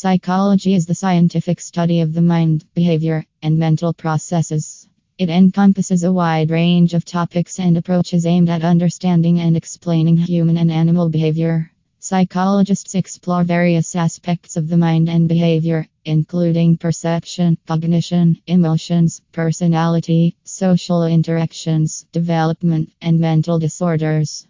[0.00, 4.86] Psychology is the scientific study of the mind, behavior, and mental processes.
[5.18, 10.56] It encompasses a wide range of topics and approaches aimed at understanding and explaining human
[10.56, 11.72] and animal behavior.
[11.98, 21.06] Psychologists explore various aspects of the mind and behavior, including perception, cognition, emotions, personality, social
[21.06, 24.46] interactions, development, and mental disorders.